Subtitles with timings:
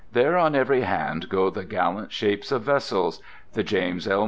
[0.13, 4.19] There on every hand go the gallant shapes of vessels—the James L.